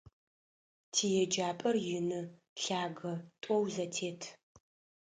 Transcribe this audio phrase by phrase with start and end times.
[0.93, 2.21] ТиеджапӀэр ины,
[2.61, 4.21] лъагэ, тӀоу зэтет.